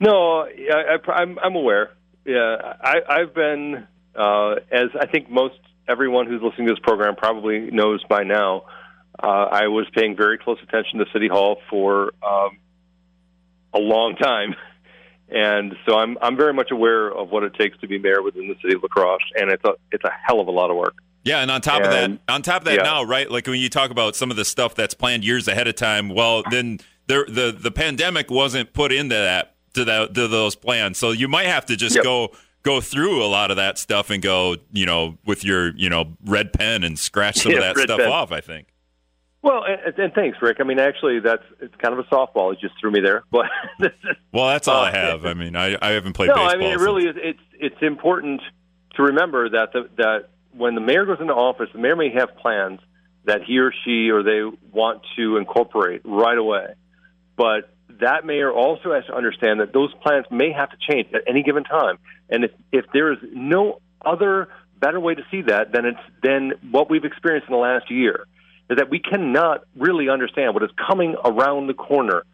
[0.00, 1.90] No, I, I, I'm, aware.
[2.24, 5.58] Yeah, I, I've been, uh, as I think most
[5.88, 8.64] everyone who's listening to this program probably knows by now.
[9.20, 12.58] Uh, I was paying very close attention to City Hall for um,
[13.74, 14.54] a long time,
[15.28, 18.46] and so I'm I'm very much aware of what it takes to be mayor within
[18.46, 20.76] the city of La Crosse, and it's a it's a hell of a lot of
[20.76, 20.94] work.
[21.28, 22.82] Yeah, and on top of that, on top of that yeah.
[22.82, 23.30] now, right?
[23.30, 26.08] Like when you talk about some of the stuff that's planned years ahead of time,
[26.08, 30.98] well, then there the the pandemic wasn't put into that to that to those plans.
[30.98, 32.04] So you might have to just Yep.
[32.04, 32.30] go
[32.62, 36.16] go through a lot of that stuff and go, you know, with your you know
[36.24, 38.10] red pen and scratch some of that stuff pen.
[38.10, 38.32] off.
[38.32, 38.68] I think.
[39.40, 40.56] Well, and, and thanks, Rick.
[40.60, 42.52] I mean, actually, that's it's kind of a softball.
[42.52, 43.46] It just threw me there, but
[44.32, 45.24] Well, that's all Uh, I have.
[45.24, 46.50] I mean, I, I haven't played no, baseball.
[46.50, 47.16] I mean it since- really is.
[47.18, 48.42] It's it's important
[48.96, 52.36] to remember that the, that when the mayor goes into office, the mayor may have
[52.36, 52.80] plans
[53.24, 56.74] that he or she or they want to incorporate right away,
[57.36, 61.22] but that mayor also has to understand that those plans may have to change at
[61.26, 61.98] any given time,
[62.30, 64.48] and if if there is no other
[64.80, 68.26] better way to see that than it's than what we've experienced in the last year
[68.70, 72.24] is that we cannot really understand what is coming around the corner.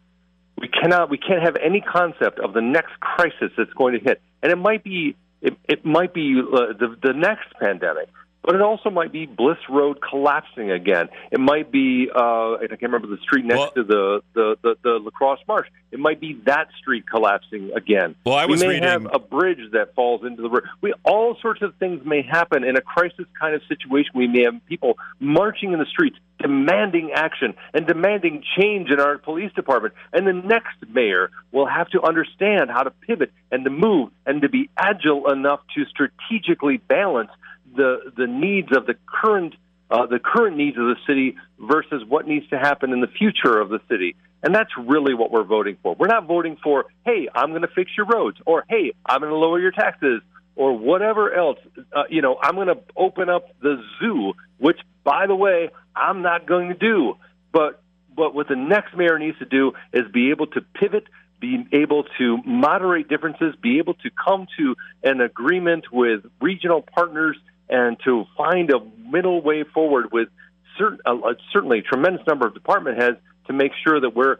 [0.57, 4.21] We cannot we can't have any concept of the next crisis that's going to hit.
[4.41, 8.09] And it might be it, it might be uh, the the next pandemic
[8.45, 11.09] but it also might be Bliss Road collapsing again.
[11.31, 14.75] It might be uh, I can't remember the street next Well- to the, the, the,
[14.83, 15.67] the La Crosse marsh.
[15.91, 18.15] It might be that street collapsing again.
[18.25, 20.69] Well, I was we may reading- have a bridge that falls into the river.
[20.81, 24.11] We all sorts of things may happen in a crisis kind of situation.
[24.13, 29.17] We may have people marching in the streets demanding action and demanding change in our
[29.17, 29.93] police department.
[30.11, 34.41] And the next mayor will have to understand how to pivot and to move and
[34.41, 37.31] to be agile enough to strategically balance
[37.75, 39.55] the the needs of the current
[39.89, 43.59] uh, the current needs of the city versus what needs to happen in the future
[43.59, 44.15] of the city.
[44.41, 45.95] And that's really what we're voting for.
[45.95, 49.31] We're not voting for, hey, I'm going to fix your roads, or hey, I'm going
[49.31, 50.21] to lower your taxes,
[50.55, 51.57] or whatever else.
[51.93, 56.21] Uh, you know, I'm going to open up the zoo, which, by the way, I'm
[56.21, 57.15] not going to do.
[57.51, 57.81] But
[58.15, 61.05] but what the next mayor needs to do is be able to pivot,
[61.41, 67.37] be able to moderate differences, be able to come to an agreement with regional partners,
[67.69, 70.29] and to find a middle way forward with
[70.77, 74.37] certain, uh, uh, certainly a tremendous number of department heads to make sure that we're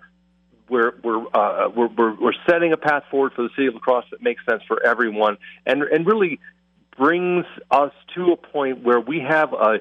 [0.69, 3.79] we're we're, uh, we're we're we're setting a path forward for the city of La
[3.79, 6.39] Crosse that makes sense for everyone, and and really
[6.97, 9.79] brings us to a point where we have a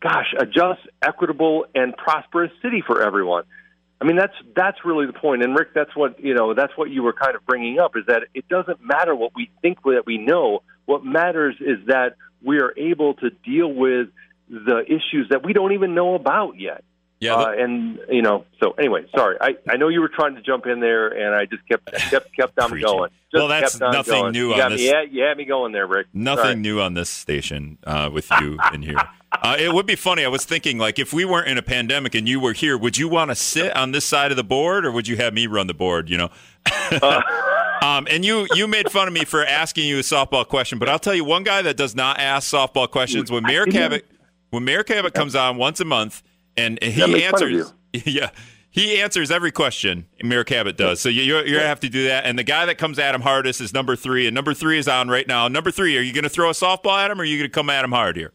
[0.00, 3.44] gosh a just, equitable, and prosperous city for everyone.
[4.00, 5.42] I mean that's that's really the point.
[5.42, 6.54] And Rick, that's what you know.
[6.54, 9.50] That's what you were kind of bringing up is that it doesn't matter what we
[9.60, 10.62] think that we know.
[10.86, 14.08] What matters is that we are able to deal with
[14.48, 16.84] the issues that we don't even know about yet.
[17.20, 19.36] Yeah, Uh, and you know, so anyway, sorry.
[19.40, 22.34] I, I know you were trying to jump in there, and I just kept kept
[22.34, 23.10] kept on going.
[23.10, 24.32] Just Well, that's nothing going.
[24.32, 26.08] new you on this- Me, yeah, you had me going there, Rick.
[26.12, 26.54] Nothing Sorry.
[26.56, 28.98] new on this station uh, with you in here.
[29.42, 30.26] Uh, it would be funny.
[30.26, 32.98] I was thinking, like, if we weren't in a pandemic and you were here, would
[32.98, 35.46] you want to sit on this side of the board, or would you have me
[35.46, 36.10] run the board?
[36.10, 36.30] You know.
[37.82, 40.88] um, and you you made fun of me for asking you a softball question, but
[40.88, 44.02] I'll tell you one guy that does not ask softball questions when Mayor Kabat
[44.50, 46.22] when Mayor Kabat comes on once a month
[46.56, 47.74] and he makes fun of answers.
[48.06, 48.30] Yeah.
[48.70, 50.06] He answers every question.
[50.22, 50.98] Mayor Kabat does.
[50.98, 52.24] So you, you're, you're gonna have to do that.
[52.24, 54.88] And the guy that comes at him hardest is number three, and number three is
[54.88, 55.46] on right now.
[55.46, 57.50] Number three, are you going to throw a softball at him, or are you going
[57.50, 58.32] to come at him hard here?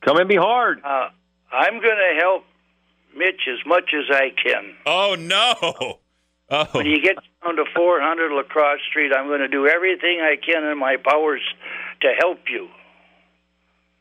[0.00, 0.80] Come at me hard.
[0.82, 1.10] Uh,
[1.52, 2.44] I'm going to help
[3.14, 4.74] Mitch as much as I can.
[4.86, 5.98] Oh no!
[6.50, 10.20] Oh, When you get down to 400 La Crosse Street, I'm going to do everything
[10.20, 11.42] I can in my powers
[12.02, 12.68] to help you.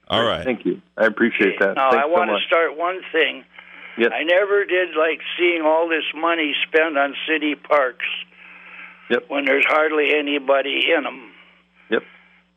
[0.07, 0.43] all right.
[0.43, 0.81] Thank you.
[0.97, 1.75] I appreciate that.
[1.75, 3.43] Now, Thanks I want so to start one thing.
[3.97, 4.11] Yes.
[4.13, 8.05] I never did like seeing all this money spent on city parks
[9.09, 9.25] Yep.
[9.29, 11.31] when there's hardly anybody in them.
[11.89, 12.03] Yep.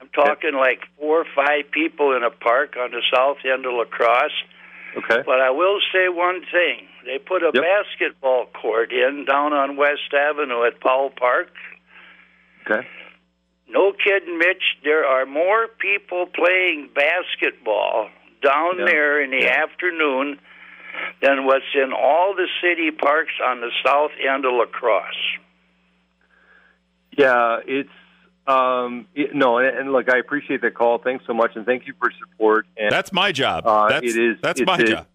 [0.01, 3.73] I'm talking like four or five people in a park on the south end of
[3.73, 4.33] La Crosse.
[4.97, 5.23] Okay.
[5.25, 6.89] But I will say one thing.
[7.05, 7.63] They put a Yep.
[7.63, 11.51] basketball court in down on West Avenue at Powell Park.
[12.69, 12.87] Okay.
[13.69, 14.79] No kidding, Mitch.
[14.83, 18.09] There are more people playing basketball
[18.43, 20.39] down there in the afternoon
[21.21, 25.37] than what's in all the city parks on the south end of La Crosse.
[27.17, 27.89] Yeah, it's
[28.49, 30.99] um, it, no, and, and look, I appreciate the call.
[30.99, 32.67] Thanks so much, and thank you for support.
[32.77, 33.67] And That's my job.
[33.67, 35.07] Uh, that's it is- that's it's my a- job.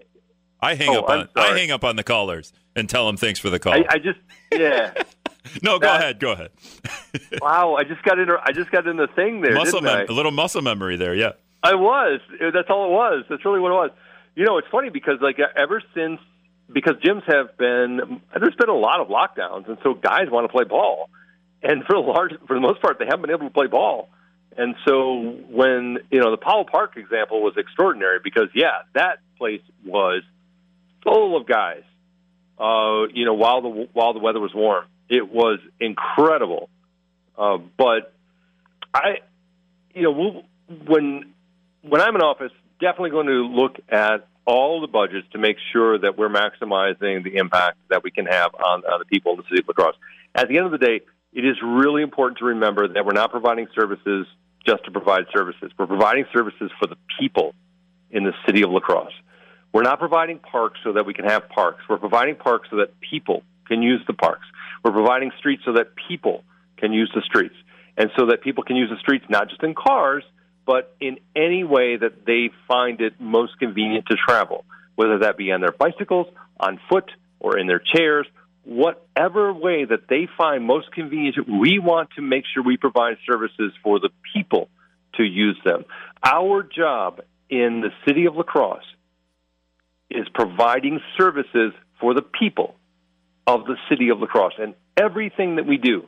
[0.61, 3.37] I hang Oh, up on I hang up on the callers and tell them thanks
[3.37, 3.73] for the call.
[3.73, 4.19] I, I just
[4.49, 4.93] yeah.
[5.61, 6.51] no, go that- ahead, go ahead.
[7.41, 8.29] wow, I just got in.
[8.31, 9.53] I just got in the thing there.
[9.55, 11.13] muscle mem- a little muscle memory there.
[11.15, 11.33] Yeah.
[11.63, 12.21] I was.
[12.39, 13.25] That's all it was.
[13.29, 13.91] That's really what it was.
[14.35, 16.19] You know, it's funny because like ever since
[16.71, 20.49] because gyms have been there's been a lot of lockdowns, and so guys want to
[20.51, 21.09] play ball,
[21.63, 24.09] and for the large for the most part they haven't been able to play ball.
[24.55, 29.61] And so when you know the Powell Park example was extraordinary because yeah, that place
[29.85, 30.23] was
[31.03, 31.83] full of guys.
[32.59, 36.69] Uh, you know, while the while the weather was warm, it was incredible.
[37.37, 38.13] Uh, but
[38.93, 39.17] I,
[39.95, 40.43] you know,
[40.85, 41.33] when
[41.81, 45.97] when I'm in office, definitely going to look at all the budgets to make sure
[45.97, 49.43] that we're maximizing the impact that we can have on, on the people in the
[49.43, 49.95] city of La Crosse.
[50.35, 51.01] At the end of the day,
[51.33, 54.27] it is really important to remember that we're not providing services
[54.65, 55.71] just to provide services.
[55.77, 57.53] We're providing services for the people
[58.11, 59.13] in the city of La Crosse.
[59.73, 61.81] We're not providing parks so that we can have parks.
[61.89, 64.45] We're providing parks so that people can use the parks.
[64.83, 66.43] We're providing streets so that people
[66.77, 67.55] can use the streets.
[67.97, 70.23] And so that people can use the streets not just in cars,
[70.65, 74.65] but in any way that they find it most convenient to travel,
[74.95, 76.27] whether that be on their bicycles,
[76.59, 78.27] on foot, or in their chairs,
[78.65, 81.35] whatever way that they find most convenient.
[81.47, 84.69] We want to make sure we provide services for the people
[85.15, 85.85] to use them.
[86.23, 88.85] Our job in the city of La Crosse
[90.09, 92.75] is providing services for the people
[93.45, 94.53] of the city of La Crosse.
[94.59, 96.07] And everything that we do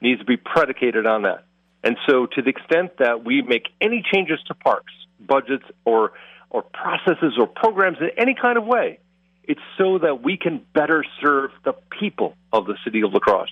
[0.00, 1.44] needs to be predicated on that.
[1.82, 6.12] And so, to the extent that we make any changes to parks, budgets, or,
[6.50, 8.98] or processes or programs in any kind of way,
[9.46, 13.50] it's so that we can better serve the people of the city of La Crosse.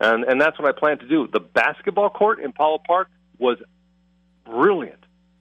[0.00, 1.28] And, and that's what I plan to do.
[1.32, 3.58] The basketball court in Powell Park was
[4.44, 4.98] brilliant.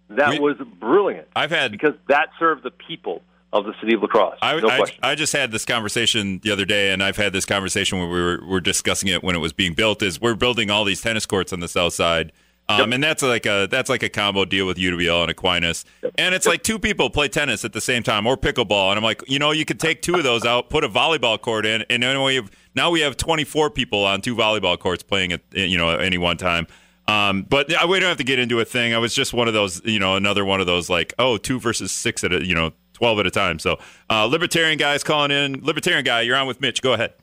[0.09, 4.01] That We- was brilliant I've had because that served the people of the city of
[4.01, 4.37] La Crosse.
[4.41, 4.83] I, no I.
[5.01, 8.19] I just had this conversation the other day, and I've had this conversation when we
[8.19, 10.01] were, were discussing it when it was being built.
[10.01, 12.31] Is we're building all these tennis courts on the south side,
[12.69, 15.85] um, and that's like a that's like a combo deal with UWL and Aquinas,
[16.17, 19.03] and it's like two people play tennis at the same time or pickleball, and I'm
[19.03, 21.83] like, you know, you could take two of those out, put a volleyball court in,
[21.89, 25.41] and then we have now we have 24 people on two volleyball courts playing at
[25.51, 26.67] you know at any one time.
[27.07, 28.93] Um, but yeah, we don't have to get into a thing.
[28.93, 31.59] I was just one of those, you know, another one of those like, oh, two
[31.59, 33.59] versus six at a, you know, 12 at a time.
[33.59, 33.77] So,
[34.09, 35.59] uh, libertarian guys calling in.
[35.65, 36.81] Libertarian guy, you're on with Mitch.
[36.81, 37.13] Go ahead.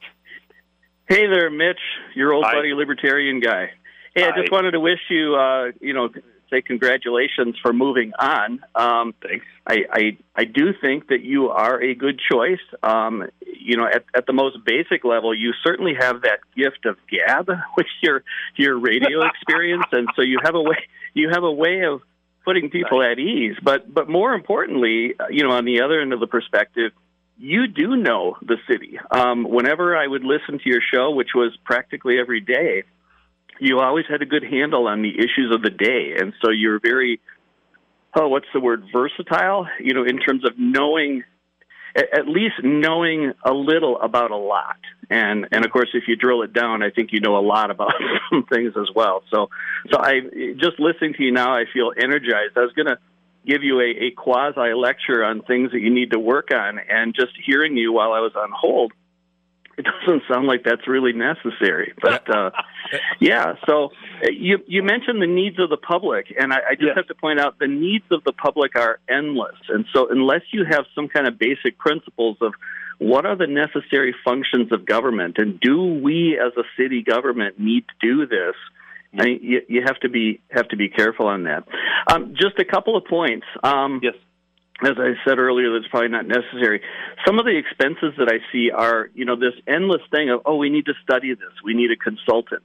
[1.08, 1.80] Hey there, Mitch,
[2.14, 2.54] your old Hi.
[2.54, 3.70] buddy, libertarian guy.
[4.14, 6.08] Hey, I just wanted to wish you, uh, you know,
[6.50, 8.60] say congratulations for moving on.
[8.74, 9.46] Um, Thanks.
[9.66, 12.60] I, I I do think that you are a good choice.
[12.82, 16.96] Um, you know, at, at the most basic level, you certainly have that gift of
[17.08, 18.24] gab with your
[18.56, 22.00] your radio experience, and so you have a way you have a way of
[22.44, 23.56] putting people at ease.
[23.62, 26.92] But but more importantly, uh, you know, on the other end of the perspective,
[27.38, 28.98] you do know the city.
[29.10, 32.84] Um, whenever I would listen to your show, which was practically every day,
[33.60, 36.80] you always had a good handle on the issues of the day, and so you're
[36.80, 37.20] very
[38.14, 38.84] oh, what's the word?
[38.92, 39.68] Versatile.
[39.78, 41.24] You know, in terms of knowing,
[41.96, 44.78] at least knowing a little about a lot.
[45.08, 47.70] And and of course, if you drill it down, I think you know a lot
[47.70, 47.92] about
[48.30, 49.22] some things as well.
[49.32, 49.50] So
[49.90, 50.20] so I
[50.56, 52.56] just listening to you now, I feel energized.
[52.56, 52.98] I was gonna
[53.46, 57.14] give you a, a quasi lecture on things that you need to work on, and
[57.14, 58.92] just hearing you while I was on hold,
[59.80, 61.92] it doesn't sound like that's really necessary.
[62.00, 62.50] But uh,
[63.20, 63.90] yeah, so
[64.22, 66.96] you you mentioned the needs of the public, and I, I just Yes.
[66.96, 70.64] have to point out the needs of the public are endless, and so unless you
[70.64, 72.52] have some kind of basic principles of
[72.98, 77.84] what are the necessary functions of government, and do we as a city government need
[77.88, 78.54] to do this?
[79.18, 81.64] I mean, you, you have to be have to be careful on that.
[82.12, 83.46] Um, just a couple of points.
[83.64, 84.14] Um, Yes.
[84.82, 86.80] As I said earlier, that's probably not necessary.
[87.26, 90.56] Some of the expenses that I see are, you know, this endless thing of, oh,
[90.56, 92.64] we need to study this, we need a consultant,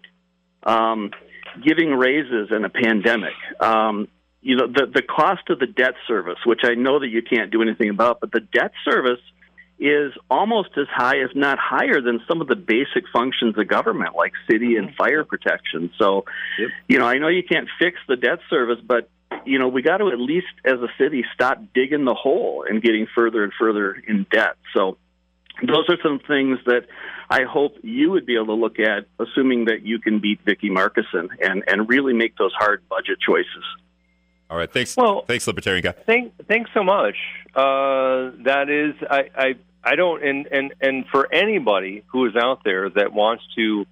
[0.63, 1.11] um,
[1.65, 3.33] giving raises in a pandemic.
[3.59, 4.07] Um,
[4.41, 7.51] you know, the the cost of the debt service, which I know that you can't
[7.51, 9.19] do anything about, but the debt service
[9.79, 14.15] is almost as high, if not higher, than some of the basic functions of government,
[14.15, 15.91] like city and fire protection.
[15.97, 16.25] So,
[16.59, 16.69] Yep.
[16.87, 19.09] you know, I know you can't fix the debt service, but
[19.45, 22.81] you know, we got to at least, as a city, stop digging the hole and
[22.81, 24.55] getting further and further in debt.
[24.73, 24.97] So,
[25.61, 26.87] those are some things that
[27.29, 30.69] I hope you would be able to look at, assuming that you can beat Vicki
[30.69, 33.63] Markussen and and really make those hard budget choices.
[34.49, 34.71] All right.
[34.71, 34.95] Thanks.
[34.95, 35.91] Well- thanks, libertarian guy.
[35.91, 37.15] Thank, thanks so much.
[37.55, 42.63] Uh, that is, I, I, I don't, and, and, and for anybody who is out
[42.63, 43.85] there that wants to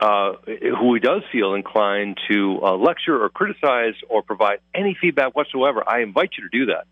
[0.00, 5.34] uh, who he does feel inclined to uh, lecture or criticize or provide any feedback
[5.34, 6.86] whatsoever, I invite you to do that.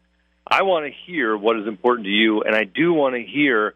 [0.47, 3.75] I want to hear what is important to you, and I do want to hear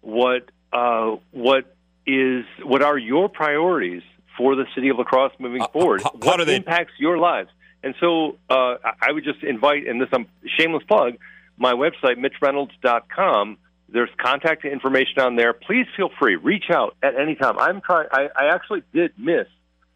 [0.00, 1.74] what uh, what
[2.06, 4.02] is what are your priorities
[4.36, 6.02] for the city of La Crosse moving forward.
[6.02, 7.50] how- how what they- impacts your lives?
[7.84, 10.26] And so uh, I- I would just invite, and this I'm
[10.58, 11.14] shameless plug,
[11.58, 13.58] my website mitchreynolds.com.
[13.92, 15.52] There's contact information on there.
[15.52, 17.58] Please feel free, reach out at any time.
[17.58, 18.08] I'm trying.
[18.10, 19.46] I, I actually did miss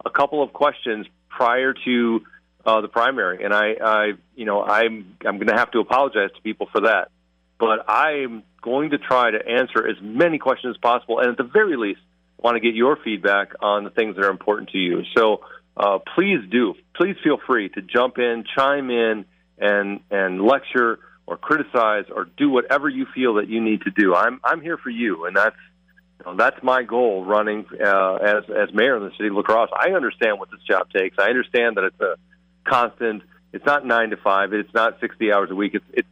[0.05, 2.21] a couple of questions prior to
[2.65, 6.31] uh, the primary, and I, I, you know, I'm I'm going to have to apologize
[6.37, 7.11] to people for that.
[7.59, 11.45] But I'm going to try to answer as many questions as possible, and at the
[11.45, 12.01] very least,
[12.39, 15.03] want to get your feedback on the things that are important to you.
[15.17, 15.41] So
[15.77, 16.75] uh, please do.
[16.95, 19.25] Please feel free to jump in, chime in,
[19.59, 24.15] and and lecture or criticize or do whatever you feel that you need to do.
[24.15, 25.57] I'm I'm here for you, and that's
[26.19, 29.43] you know, that's my goal running uh, as as mayor of the city of La
[29.43, 29.71] Crosse.
[29.73, 31.17] I understand what this job takes.
[31.19, 32.17] I understand that it's a
[32.65, 33.23] constant.
[33.53, 34.53] It's not nine to five.
[34.53, 35.75] It's not sixty hours a week.
[35.75, 36.09] It's it's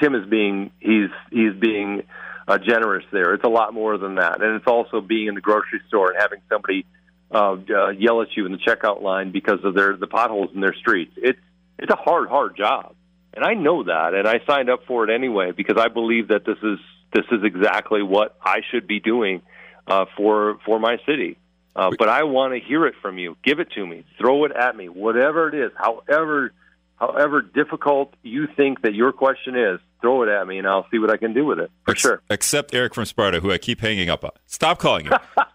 [0.00, 2.02] Tim is being he's he's being
[2.48, 3.34] uh, generous there.
[3.34, 6.20] It's a lot more than that, and it's also being in the grocery store and
[6.20, 6.86] having somebody
[7.30, 10.60] uh, uh, yell at you in the checkout line because of their the potholes in
[10.60, 11.12] their streets.
[11.16, 11.38] It's
[11.78, 12.94] it's a hard hard job,
[13.34, 16.44] and I know that, and I signed up for it anyway because I believe that
[16.44, 16.78] this is
[17.12, 19.42] this is exactly what I should be doing
[19.86, 21.38] uh, for for my city.
[21.74, 23.36] Uh, but I want to hear it from you.
[23.44, 24.04] Give it to me.
[24.18, 24.88] Throw it at me.
[24.88, 26.52] Whatever it is, however
[26.96, 30.98] however difficult you think that your question is, throw it at me, and I'll see
[30.98, 31.70] what I can do with it.
[31.84, 32.22] For Ex- sure.
[32.28, 34.32] Except Eric from Sparta, who I keep hanging up on.
[34.46, 35.18] Stop calling him.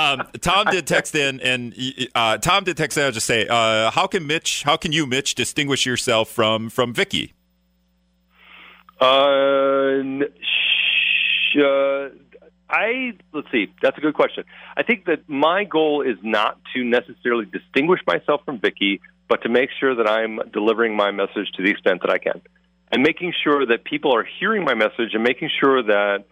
[0.00, 1.74] um, Tom did text in, and
[2.14, 3.04] uh, Tom did text in.
[3.04, 4.62] I'll just say, uh, how can Mitch?
[4.62, 7.34] How can you, Mitch, distinguish yourself from from Vicki?
[9.00, 10.02] Uh,
[10.40, 12.08] sh- uh,
[12.68, 13.72] I let's see.
[13.82, 14.44] That's a good question.
[14.76, 19.48] I think that my goal is not to necessarily distinguish myself from Vicki, but to
[19.48, 22.40] make sure that I'm delivering my message to the extent that I can,
[22.92, 26.24] and making sure that people are hearing my message, and making sure that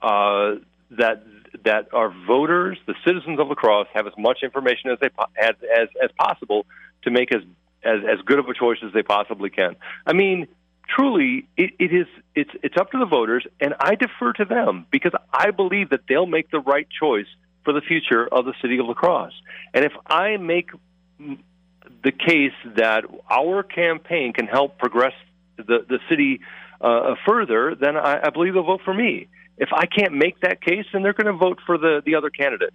[0.00, 0.56] uh,
[0.90, 1.24] that
[1.64, 5.10] that our voters, the citizens of La Crosse, have as much information as they
[5.40, 6.66] as as, as possible
[7.02, 7.42] to make as,
[7.82, 9.76] as as good of a choice as they possibly can.
[10.06, 10.48] I mean,
[10.88, 14.86] truly, it, it is it's it's up to the voters, and I defer to them
[14.90, 17.26] because I believe that they'll make the right choice
[17.64, 19.34] for the future of the city of La Crosse.
[19.72, 20.70] And if I make
[21.18, 25.14] the case that our campaign can help progress
[25.56, 26.40] the the city
[26.80, 29.28] uh, further, then I, I believe they'll vote for me.
[29.58, 32.30] If I can't make that case, then they're going to vote for the the other
[32.30, 32.72] candidate.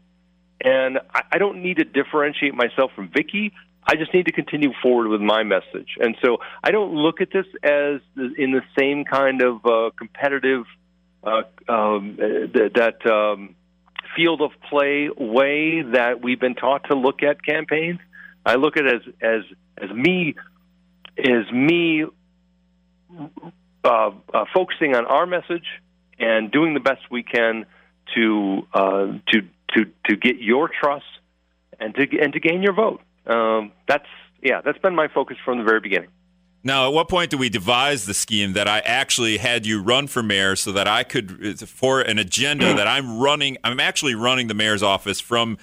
[0.64, 3.52] And I, I don't need to differentiate myself from Vicki.
[3.90, 5.96] I just need to continue forward with my message.
[6.00, 10.66] And so I don't look at this as in the same kind of uh, competitive
[11.24, 13.56] uh, um, th- that um,
[14.16, 18.00] field of play way that we've been taught to look at campaigns.
[18.46, 20.36] I look at it as as as me
[21.18, 22.06] as me
[23.84, 25.66] uh, uh, focusing on our message
[26.20, 27.66] and doing the best we can
[28.16, 29.42] to uh, to
[29.76, 31.06] to to get your trust
[31.80, 33.02] and to and to gain your vote.
[33.26, 34.08] Um, that's
[34.42, 36.10] yeah, that's been my focus from the very beginning.
[36.64, 40.08] Now, at what point do we devise the scheme that I actually had you run
[40.08, 44.48] for mayor so that I could, for an agenda that I'm running, I'm actually running
[44.48, 45.58] the mayor's office from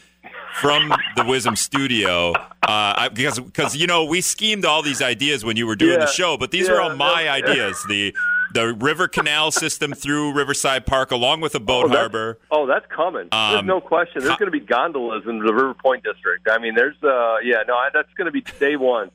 [0.61, 5.45] from the WIZM Studio uh, I, because because you know we schemed all these ideas
[5.45, 6.07] when you were doing Yeah.
[6.07, 7.33] the show, but these Yeah, are all my yeah.
[7.35, 7.85] ideas.
[7.89, 8.15] The
[8.55, 12.39] the river canal system through Riverside Park, along with a boat Oh, harbor.
[12.51, 13.29] Oh, that's coming.
[13.31, 14.23] there's Um, no question.
[14.25, 16.49] There's going to be gondolas in the River Point district.
[16.51, 19.11] I mean, there's uh, yeah, no, I- that's going to be day one.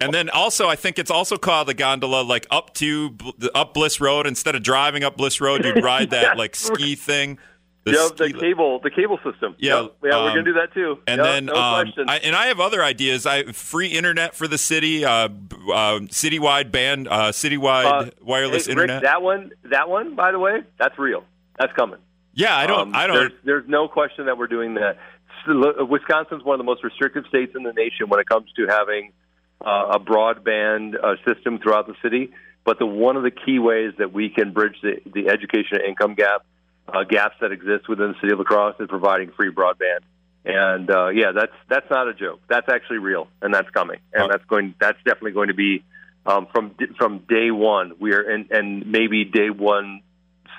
[0.00, 3.16] And then also, I think it's also called the gondola, like up to
[3.54, 4.26] up Bliss Road.
[4.26, 7.38] Instead of driving up Bliss Road, you'd ride that like ski thing.
[7.86, 9.54] The yep, the cable, the cable system.
[9.58, 9.92] Yeah, Yep.
[10.02, 10.98] yeah, we're um, going to do that too.
[11.06, 11.92] And Yep, then, no um.
[12.08, 13.26] I, and I have other ideas.
[13.26, 15.28] I free internet for the city, uh, uh,
[16.10, 19.02] citywide band, uh, citywide Uh, wireless hey, Rick, internet.
[19.04, 21.22] that one, that one, by the way, that's real.
[21.60, 22.00] That's coming.
[22.34, 22.88] yeah, I don't.
[22.88, 23.16] Um, I don't.
[23.16, 24.98] There's, there's no question that we're doing that.
[25.46, 29.12] Wisconsin's one of the most restrictive states in the nation when it comes to having
[29.64, 32.32] uh, a broadband uh, system throughout the city.
[32.64, 35.82] But the one of the key ways that we can bridge the, the education and
[35.84, 36.44] income gap
[36.88, 40.00] uh, gaps that exist within the city of La Crosse is providing free broadband.
[40.44, 42.40] And uh, yeah, that's that's not a joke.
[42.48, 44.74] That's actually real, and that's coming, and that's going.
[44.80, 45.82] That's definitely going to be
[46.24, 47.94] um, from from day one.
[47.98, 50.02] We are and and maybe day one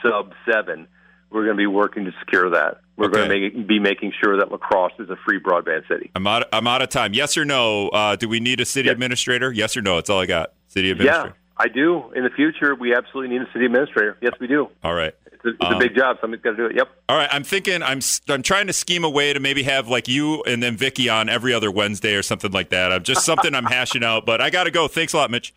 [0.03, 0.87] sub seven.
[1.29, 2.81] We're going to be working to secure that.
[2.97, 6.09] We're going to make, be making sure that La Crosse is a free broadband city.
[6.15, 6.47] I'm out.
[6.51, 7.13] I'm out of time.
[7.13, 7.89] Yes or no?
[7.89, 8.93] Uh, do we need a city Yes.
[8.93, 9.51] administrator?
[9.51, 9.95] Yes or no?
[9.95, 10.53] That's all I got.
[10.67, 11.27] City administrator.
[11.29, 11.33] Yeah.
[11.59, 12.11] I do.
[12.15, 14.17] In the future, we absolutely need a city administrator.
[14.21, 14.69] Yes, we do.
[14.83, 15.13] All right.
[15.47, 16.17] It's it's, it's a Um, big job.
[16.21, 16.75] Somebody's got to do it.
[16.75, 16.89] Yep.
[17.09, 20.07] All right, I'm thinking I'm I'm trying to scheme a way to maybe have like
[20.07, 22.91] you and then Vicki on every other Wednesday or something like that.
[22.91, 24.87] I'm just something I'm hashing out, but I got to go.
[24.87, 25.53] Thanks a lot, Mitch.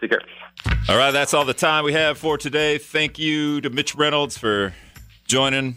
[0.00, 0.20] Take care.
[0.88, 2.78] All right, that's all the time we have for today.
[2.78, 4.74] Thank you to Mitch Reynolds for
[5.26, 5.76] joining.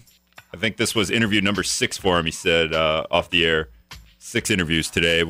[0.54, 2.26] I think this was interview number six for him.
[2.26, 3.70] He said uh, off the air,
[4.18, 5.24] six interviews today.